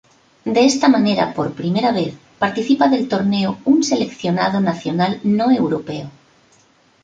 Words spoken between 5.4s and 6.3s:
europeo.